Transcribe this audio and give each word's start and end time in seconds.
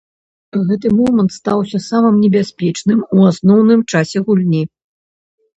Гэты 0.69 0.87
момант 0.99 1.31
стаўся 1.39 1.81
самым 1.89 2.15
небяспечным 2.23 3.05
у 3.19 3.21
асноўным 3.33 3.81
часе 3.95 4.17
гульні. 4.31 4.63